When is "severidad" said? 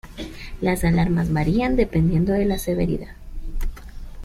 2.57-3.13